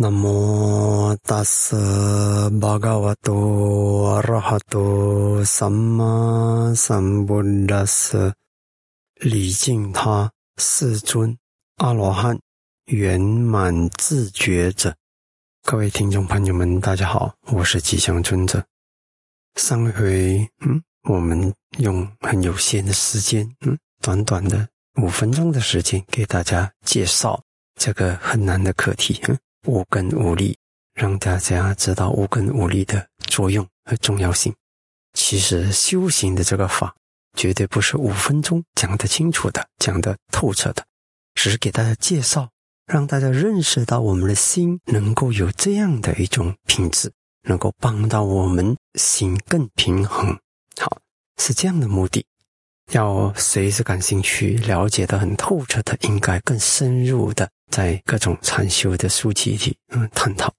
[0.00, 8.32] 南无达斯巴嘎瓦多阿拉哈多萨玛萨布达斯，
[9.16, 11.36] 礼敬他世尊
[11.78, 12.38] 阿罗汉
[12.84, 14.94] 圆满自觉者。
[15.64, 18.64] 各位听众朋友们，大家好，我是吉祥尊者。
[19.56, 24.68] 上一回，嗯，我们用很有限的时间，嗯，短短的
[25.02, 27.42] 五分钟的时间，给大家介绍
[27.74, 29.36] 这个很难的课题，嗯。
[29.66, 30.56] 无根无力，
[30.94, 34.54] 让大家知道无根无力的作用和重要性。
[35.14, 36.94] 其实修行的这个法，
[37.36, 40.84] 绝对不是五分钟讲得清楚的、讲得透彻的，
[41.34, 42.50] 只是给大家介绍，
[42.86, 50.38] 让大家认识到我们的心能够有这样的一种品质，能够帮到我们心更平衡。
[50.78, 51.00] 好，
[51.38, 52.24] 是这样的目的。
[52.92, 57.48] 要谁是感兴趣、了解的很透彻的，应该更深入的。
[57.70, 60.50] 在各种禅修的书籍里，嗯，探讨。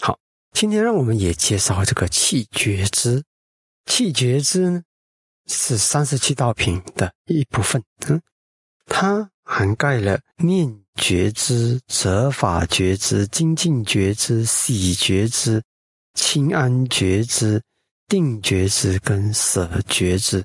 [0.00, 0.18] 好，
[0.52, 3.22] 今天让我们也介绍这个气觉知。
[3.84, 4.82] 气觉知呢，
[5.46, 7.82] 是三十七道品的一部分。
[8.06, 8.18] 嗯，
[8.86, 15.62] 它涵盖了念觉知、则法觉知、精进觉知、喜觉知、
[16.14, 17.60] 清安觉知、
[18.08, 20.42] 定觉知跟舍觉知。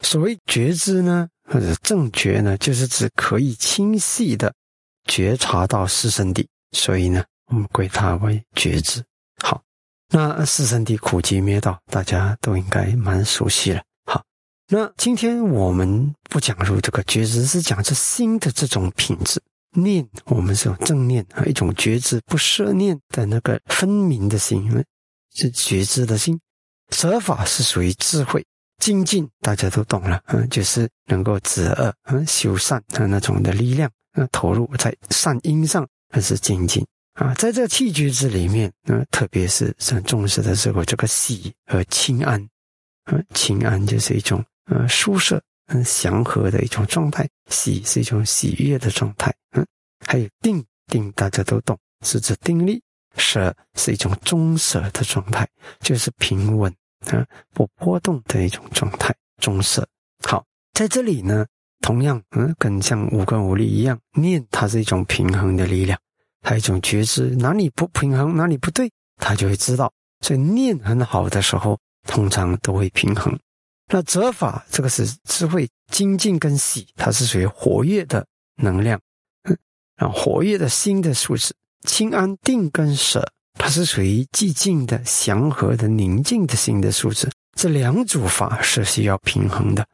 [0.00, 4.52] 所谓觉知呢，或者正觉呢，就是指可以清晰的。
[5.06, 9.02] 觉察到四圣谛，所以呢，我们归它为觉知。
[9.42, 9.62] 好，
[10.10, 13.82] 那四圣谛苦集灭道，大家都应该蛮熟悉了。
[14.04, 14.22] 好，
[14.68, 19.40] 那今天我们不讲述这个觉知，是讲这心的这种品质。
[19.72, 24.70] 念，我们是有正念啊，一种觉知不设念的那个分明的心，
[25.34, 26.38] 是觉知的心。
[26.90, 28.44] 舍法是属于智慧
[28.78, 33.90] 精进，大家都懂了，嗯，就是能够止恶，嗯，修善的那种的力量。
[34.12, 36.84] 那投入在善因上还是精进
[37.14, 37.34] 啊？
[37.34, 42.40] 在这气觉之里面，那特别是很重视的时候，这个喜和清安，
[43.06, 49.32] 嗯，清安就是一种呃舒适、很祥和的一种状态；喜是一种喜悦的状态。
[49.52, 49.64] 嗯，
[50.06, 52.80] 还有定定，大家都懂，是指定力；
[53.16, 55.46] 舍是一种中舍的状态，
[55.80, 56.74] 就是平稳
[57.08, 59.14] 啊，不波动的一种状态。
[59.40, 59.86] 中舍
[60.26, 61.46] 好，在这里呢。
[61.80, 65.96] 同样，嗯，跟像五根五力一样，念它是一种平衡的力量，
[66.42, 69.90] 它一种觉知，哪里不平衡，哪里不对，它就会知道。
[70.20, 73.38] 所以念很好的时候，通常都会平衡。
[73.92, 78.26] 那折法这个是智慧精进跟喜，它是属于活跃的
[78.56, 79.00] 能量，
[79.44, 79.56] 嗯，
[79.96, 81.54] 然后活跃的心的素质。
[81.86, 83.24] 清安定跟舍，
[83.68, 87.30] 它是属于寂静的、祥和的、宁静的心的素质。
[87.54, 89.86] 这两组法是需要平衡的。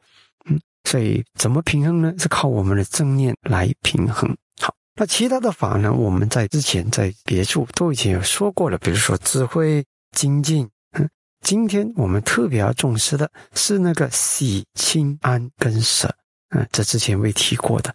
[0.49, 2.15] 嗯所以怎么平衡呢？
[2.17, 4.33] 是靠我们的正念来平衡。
[4.61, 5.93] 好，那其他的法呢？
[5.93, 10.69] 我们在之前在别处都已经有说过了，比如说智慧精进。
[10.93, 16.15] 嗯，今天我们特别要重视的是那个喜、清、安跟舍。
[16.51, 17.93] 嗯，这之前未提过的。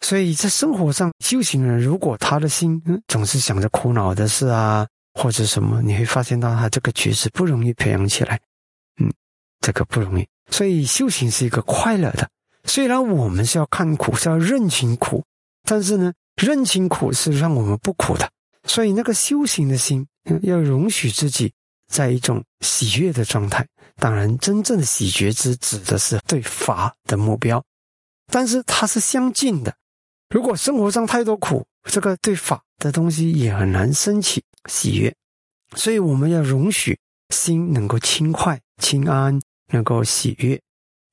[0.00, 8.38] 所以在生活上修行人，如果他的心嗯总是想着苦恼的事啊，或者什么，你会发现到他这个觉知不容易培养起来。
[9.00, 9.10] 嗯，
[9.60, 10.28] 这个不容易。
[10.50, 12.28] 所以修行是一个快乐的，
[12.64, 15.24] 虽然我们是要看苦，是要认清苦，
[15.64, 18.30] 但是呢，认清苦是让我们不苦的。
[18.64, 20.06] 所以那个修行的心
[20.42, 21.52] 要容许自己
[21.88, 23.66] 在一种喜悦的状态。
[23.96, 27.64] 当然，真正的喜觉之指的是对法的目标，
[28.30, 29.74] 但是它是相近的。
[30.28, 35.14] 如果生活上太多苦，这个对法的东西也很难升起喜悦。
[35.74, 36.98] 所以我们要容许
[37.30, 39.40] 心能够轻快、清安。
[39.72, 40.62] 能够喜悦，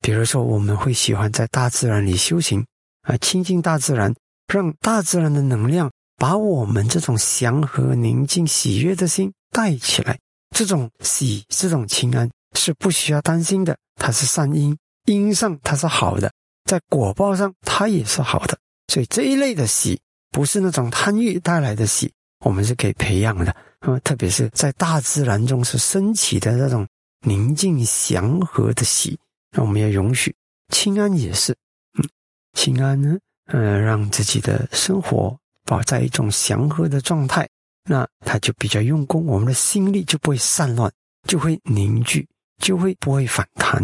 [0.00, 2.64] 比如说我们会喜欢在大自然里修行
[3.02, 4.14] 啊，亲近大自然，
[4.46, 10.16] 让大自然的能量把我们这种祥和、宁静、喜悦的心带起来。
[10.54, 16.32] 这种喜、这种清安是不需要担心的，它是善因，因上它是好的，
[16.70, 18.56] 在果报上它也是好的。
[18.86, 20.00] 所以这一类的喜
[20.30, 22.12] 不是那种贪欲带来的喜，
[22.44, 23.50] 我们是可以培养的
[23.80, 26.86] 啊，特别是在大自然中是升起的那种。
[27.26, 29.18] 宁静祥和的喜，
[29.50, 30.36] 那我们要容许
[30.68, 31.56] 清安也是，
[31.94, 32.06] 嗯，
[32.52, 33.16] 清安呢，
[33.46, 35.34] 呃，让自己的生活
[35.64, 37.48] 保在一种祥和的状态，
[37.84, 40.92] 那他就比较用功，我们的心力就不会散乱，
[41.26, 42.28] 就会凝聚，
[42.58, 43.82] 就会不会反弹，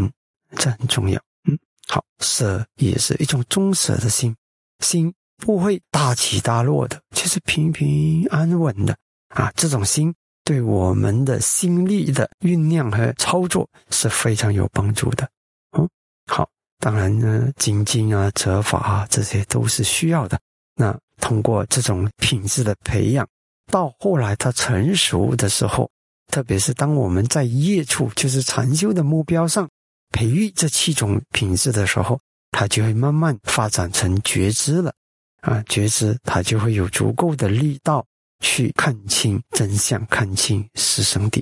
[0.57, 1.19] 这很重要。
[1.49, 1.59] 嗯，
[1.89, 4.37] 好，舍也是一种中舍的心，
[4.81, 8.97] 心不会大起大落的，就是平平安稳的
[9.29, 9.51] 啊。
[9.57, 10.15] 这种心
[10.45, 15.29] 对我们的心力的酝酿和操作是非常有帮助的。
[15.77, 15.89] 嗯，
[16.27, 16.49] 好，
[16.79, 20.39] 当然呢，精进啊、折法啊，这些都是需要的。
[20.77, 23.27] 那通过这种品质的培养，
[23.71, 25.91] 到后来它成熟的时候，
[26.29, 29.69] 特别是当我们在业处，就是禅修的目标上
[30.11, 32.19] 培育这七种品质的时候，
[32.51, 34.93] 它就会慢慢发展成觉知了。
[35.43, 38.05] 啊，觉知他就会有足够的力道
[38.41, 41.39] 去看清真相，看清师生底。